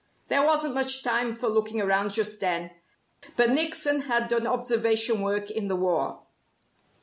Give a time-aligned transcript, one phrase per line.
[0.29, 2.71] There wasn't much time for looking round just then,
[3.35, 6.23] but Nickson had done observation work in the war.